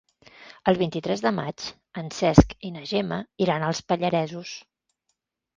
El 0.71 0.79
vint-i-tres 0.79 1.21
de 1.25 1.31
maig 1.39 1.67
en 2.03 2.09
Cesc 2.21 2.55
i 2.71 2.71
na 2.79 2.83
Gemma 2.93 3.21
iran 3.47 3.67
als 3.69 3.83
Pallaresos. 3.93 4.57